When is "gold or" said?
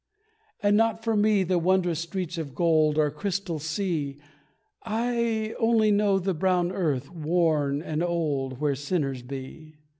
2.55-3.11